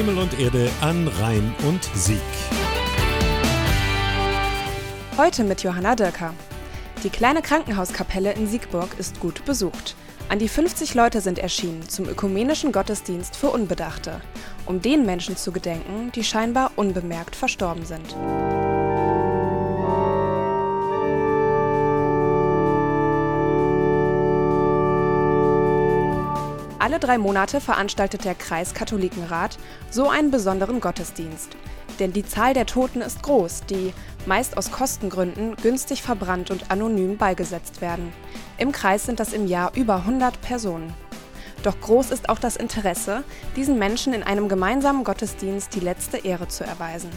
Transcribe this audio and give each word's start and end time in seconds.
Himmel 0.00 0.16
und 0.16 0.40
Erde 0.40 0.70
an 0.80 1.06
Rhein 1.20 1.54
und 1.68 1.84
Sieg. 1.94 2.16
Heute 5.18 5.44
mit 5.44 5.62
Johanna 5.62 5.94
Dürker. 5.94 6.32
Die 7.04 7.10
kleine 7.10 7.42
Krankenhauskapelle 7.42 8.32
in 8.32 8.46
Siegburg 8.46 8.88
ist 8.96 9.20
gut 9.20 9.44
besucht. 9.44 9.96
An 10.30 10.38
die 10.38 10.48
50 10.48 10.94
Leute 10.94 11.20
sind 11.20 11.38
erschienen 11.38 11.86
zum 11.86 12.08
ökumenischen 12.08 12.72
Gottesdienst 12.72 13.36
für 13.36 13.50
Unbedachte, 13.50 14.22
um 14.64 14.80
den 14.80 15.04
Menschen 15.04 15.36
zu 15.36 15.52
gedenken, 15.52 16.10
die 16.14 16.24
scheinbar 16.24 16.70
unbemerkt 16.76 17.36
verstorben 17.36 17.84
sind. 17.84 18.16
Alle 26.80 26.98
drei 26.98 27.18
Monate 27.18 27.60
veranstaltet 27.60 28.24
der 28.24 28.34
Kreiskatholikenrat 28.34 29.58
so 29.90 30.08
einen 30.08 30.30
besonderen 30.30 30.80
Gottesdienst. 30.80 31.54
Denn 31.98 32.14
die 32.14 32.24
Zahl 32.24 32.54
der 32.54 32.64
Toten 32.64 33.02
ist 33.02 33.22
groß, 33.22 33.66
die, 33.68 33.92
meist 34.24 34.56
aus 34.56 34.72
Kostengründen, 34.72 35.56
günstig 35.56 36.02
verbrannt 36.02 36.50
und 36.50 36.70
anonym 36.70 37.18
beigesetzt 37.18 37.82
werden. 37.82 38.14
Im 38.56 38.72
Kreis 38.72 39.04
sind 39.04 39.20
das 39.20 39.34
im 39.34 39.46
Jahr 39.46 39.72
über 39.76 39.96
100 39.96 40.40
Personen. 40.40 40.94
Doch 41.62 41.78
groß 41.78 42.12
ist 42.12 42.30
auch 42.30 42.38
das 42.38 42.56
Interesse, 42.56 43.24
diesen 43.56 43.78
Menschen 43.78 44.14
in 44.14 44.22
einem 44.22 44.48
gemeinsamen 44.48 45.04
Gottesdienst 45.04 45.74
die 45.74 45.80
letzte 45.80 46.16
Ehre 46.16 46.48
zu 46.48 46.64
erweisen. 46.64 47.10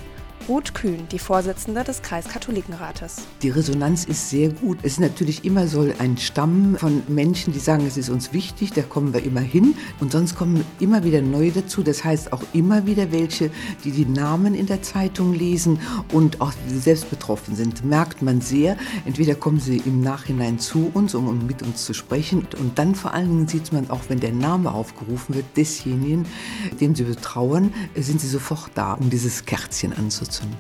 Ruth 0.49 0.73
Kühn, 0.73 1.07
die 1.09 1.20
Vorsitzende 1.20 1.85
des 1.85 2.02
Kreiskatholikenrates. 2.02 3.21
Die 3.41 3.49
Resonanz 3.49 4.03
ist 4.03 4.29
sehr 4.29 4.49
gut. 4.49 4.79
Es 4.84 4.93
ist 4.93 4.99
natürlich 4.99 5.45
immer 5.45 5.67
so 5.67 5.89
ein 5.99 6.17
Stamm 6.17 6.75
von 6.77 7.01
Menschen, 7.07 7.53
die 7.53 7.59
sagen, 7.59 7.88
es 7.88 7.95
ist 7.95 8.09
uns 8.09 8.34
wichtig, 8.34 8.73
da 8.73 8.81
kommen 8.81 9.13
wir 9.13 9.23
immer 9.23 9.39
hin. 9.39 9.75
Und 10.01 10.11
sonst 10.11 10.35
kommen 10.35 10.65
immer 10.81 11.05
wieder 11.05 11.21
neue 11.21 11.51
dazu. 11.51 11.81
Das 11.81 12.03
heißt 12.03 12.34
auch 12.34 12.41
immer 12.51 12.85
wieder 12.85 13.13
welche, 13.13 13.51
die 13.85 13.91
die 13.91 14.05
Namen 14.05 14.53
in 14.53 14.65
der 14.65 14.81
Zeitung 14.81 15.34
lesen 15.34 15.79
und 16.12 16.41
auch 16.41 16.51
selbst 16.68 17.09
betroffen 17.09 17.55
sind. 17.55 17.85
Merkt 17.85 18.21
man 18.21 18.41
sehr. 18.41 18.75
Entweder 19.05 19.35
kommen 19.35 19.62
sie 19.62 19.77
im 19.77 20.01
Nachhinein 20.01 20.59
zu 20.59 20.91
uns, 20.93 21.15
um 21.15 21.48
mit 21.48 21.62
uns 21.62 21.85
zu 21.85 21.93
sprechen. 21.93 22.46
Und 22.59 22.77
dann 22.77 22.96
vor 22.96 23.13
allen 23.13 23.29
Dingen 23.29 23.48
sieht 23.48 23.71
man 23.71 23.90
auch, 23.90 24.01
wenn 24.09 24.20
der 24.20 24.34
Name 24.34 24.73
aufgerufen 24.73 25.35
wird 25.35 25.46
desjenigen, 25.55 26.25
dem 26.81 26.96
sie 26.96 27.03
betrauern, 27.03 27.73
sind 27.96 28.20
sie 28.20 28.27
sofort 28.27 28.71
da, 28.75 28.93
um 28.93 29.09
dieses 29.09 29.46
Kerzchen 29.46 29.93
anzuzünden 29.93 30.32
anzünden. 30.34 30.57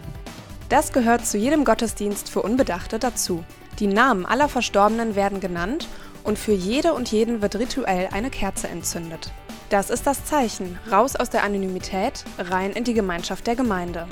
Das 0.69 0.91
gehört 0.91 1.25
zu 1.25 1.37
jedem 1.37 1.65
Gottesdienst 1.65 2.29
für 2.29 2.41
Unbedachte 2.41 2.99
dazu. 2.99 3.43
Die 3.79 3.87
Namen 3.87 4.25
aller 4.25 4.49
Verstorbenen 4.49 5.15
werden 5.15 5.39
genannt 5.39 5.87
und 6.23 6.39
für 6.39 6.53
jede 6.53 6.93
und 6.93 7.11
jeden 7.11 7.41
wird 7.41 7.55
rituell 7.55 8.09
eine 8.11 8.29
Kerze 8.29 8.67
entzündet. 8.67 9.31
Das 9.69 9.89
ist 9.89 10.05
das 10.07 10.25
Zeichen, 10.25 10.77
raus 10.91 11.15
aus 11.15 11.29
der 11.29 11.43
Anonymität, 11.43 12.23
rein 12.37 12.71
in 12.71 12.83
die 12.83 12.93
Gemeinschaft 12.93 13.47
der 13.47 13.55
Gemeinde. 13.55 14.07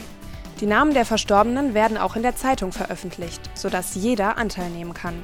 Die 0.60 0.66
Namen 0.66 0.94
der 0.94 1.06
Verstorbenen 1.06 1.74
werden 1.74 1.98
auch 1.98 2.16
in 2.16 2.24
der 2.24 2.36
Zeitung 2.36 2.72
veröffentlicht, 2.72 3.42
sodass 3.56 3.96
jeder 3.96 4.38
Anteil 4.38 4.70
nehmen 4.70 4.94
kann. 4.94 5.24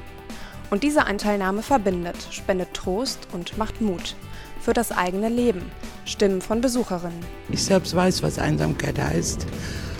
Und 0.70 0.82
diese 0.82 1.06
Anteilnahme 1.06 1.62
verbindet, 1.62 2.16
spendet 2.30 2.74
Trost 2.74 3.28
und 3.32 3.56
macht 3.58 3.80
Mut 3.80 4.16
für 4.60 4.72
das 4.72 4.92
eigene 4.92 5.28
Leben. 5.28 5.70
Stimmen 6.04 6.42
von 6.42 6.60
Besucherinnen. 6.60 7.24
Ich 7.48 7.64
selbst 7.64 7.94
weiß, 7.94 8.22
was 8.22 8.38
Einsamkeit 8.38 8.98
heißt 8.98 9.46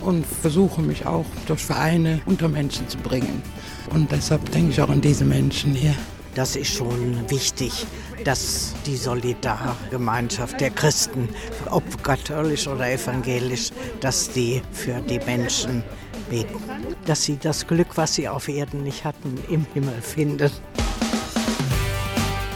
und 0.09 0.27
versuche 0.27 0.81
mich 0.81 1.05
auch 1.05 1.27
durch 1.47 1.63
Vereine 1.63 2.23
unter 2.25 2.49
Menschen 2.49 2.89
zu 2.89 2.97
bringen. 2.97 3.43
Und 3.91 4.11
deshalb 4.11 4.51
denke 4.53 4.71
ich 4.71 4.81
auch 4.81 4.89
an 4.89 5.03
diese 5.03 5.27
Menschen 5.27 5.75
hier. 5.75 5.95
Das 6.35 6.57
ist 6.57 6.73
schon 6.73 7.29
wichtig, 7.29 7.87
dass 8.25 8.73
die 8.87 8.97
Solidargemeinschaft 8.97 10.61
der 10.63 10.71
Christen, 10.71 11.29
ob 11.71 11.85
katholisch 12.03 12.67
oder 12.67 12.91
evangelisch, 12.91 13.71
dass 14.01 14.31
die 14.31 14.63
für 14.73 14.99
die 15.01 15.19
Menschen 15.19 15.83
beten. 16.31 16.57
Dass 17.05 17.25
sie 17.25 17.37
das 17.37 17.67
Glück, 17.67 17.97
was 17.97 18.15
sie 18.15 18.29
auf 18.29 18.49
Erden 18.49 18.85
nicht 18.85 19.05
hatten, 19.05 19.39
im 19.51 19.67
Himmel 19.75 20.01
finden. 20.01 20.51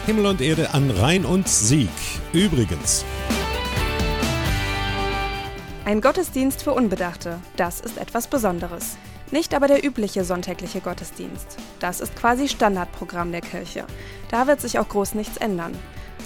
Himmel 0.06 0.26
und 0.26 0.40
Erde 0.40 0.72
an 0.72 0.90
Rhein 0.90 1.26
und 1.26 1.46
Sieg. 1.48 1.90
Übrigens, 2.32 3.04
ein 5.84 6.00
Gottesdienst 6.00 6.62
für 6.62 6.72
Unbedachte, 6.72 7.41
das 7.56 7.81
ist 7.81 7.98
etwas 7.98 8.28
Besonderes. 8.28 8.97
Nicht 9.32 9.54
aber 9.54 9.66
der 9.66 9.84
übliche 9.84 10.25
sonntägliche 10.25 10.81
Gottesdienst. 10.81 11.56
Das 11.81 12.00
ist 12.00 12.15
quasi 12.15 12.48
Standardprogramm 12.48 13.32
der 13.32 13.41
Kirche. 13.41 13.84
Da 14.31 14.47
wird 14.47 14.60
sich 14.60 14.78
auch 14.78 14.88
groß 14.88 15.15
nichts 15.15 15.38
ändern. 15.38 15.76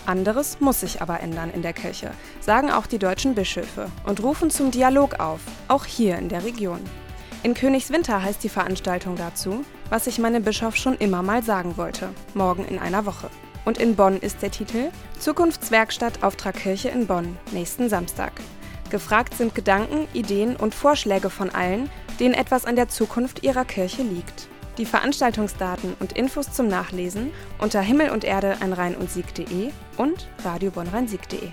Anderes 0.04 0.60
muss 0.60 0.80
sich 0.80 1.00
aber 1.00 1.20
ändern 1.20 1.50
in 1.50 1.62
der 1.62 1.72
Kirche, 1.72 2.10
sagen 2.40 2.70
auch 2.70 2.86
die 2.86 2.98
deutschen 2.98 3.34
Bischöfe 3.34 3.90
und 4.04 4.22
rufen 4.22 4.50
zum 4.50 4.70
Dialog 4.70 5.20
auf, 5.20 5.40
auch 5.68 5.84
hier 5.84 6.18
in 6.18 6.28
der 6.28 6.44
Region. 6.44 6.80
In 7.42 7.54
Königswinter 7.54 8.22
heißt 8.22 8.44
die 8.44 8.48
Veranstaltung 8.48 9.16
dazu, 9.16 9.64
was 9.88 10.06
ich 10.06 10.18
meinem 10.18 10.42
Bischof 10.42 10.76
schon 10.76 10.96
immer 10.96 11.22
mal 11.22 11.42
sagen 11.42 11.76
wollte, 11.76 12.10
morgen 12.34 12.66
in 12.66 12.78
einer 12.78 13.06
Woche. 13.06 13.30
Und 13.64 13.78
in 13.78 13.96
Bonn 13.96 14.18
ist 14.18 14.42
der 14.42 14.50
Titel 14.50 14.90
Zukunftswerkstatt 15.18 16.22
Auftrag 16.22 16.56
Kirche 16.56 16.88
in 16.88 17.06
Bonn, 17.06 17.36
nächsten 17.52 17.88
Samstag. 17.88 18.32
Gefragt 18.96 19.34
sind 19.34 19.54
Gedanken, 19.54 20.08
Ideen 20.14 20.56
und 20.56 20.74
Vorschläge 20.74 21.28
von 21.28 21.50
allen, 21.50 21.90
denen 22.18 22.32
etwas 22.32 22.64
an 22.64 22.76
der 22.76 22.88
Zukunft 22.88 23.42
ihrer 23.42 23.66
Kirche 23.66 24.00
liegt. 24.00 24.48
Die 24.78 24.86
Veranstaltungsdaten 24.86 25.92
und 26.00 26.14
Infos 26.14 26.50
zum 26.50 26.66
Nachlesen 26.68 27.30
unter 27.58 27.82
Himmel 27.82 28.08
und 28.08 28.24
Erde 28.24 28.56
ein 28.60 28.72
Rhein 28.72 28.96
und 28.96 29.10
Sieg.de 29.10 29.68
und 29.98 30.28
radiobonnrheinsieg.de. 30.42 31.50